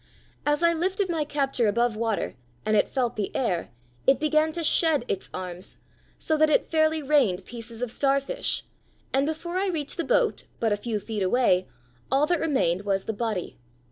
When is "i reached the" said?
9.59-10.03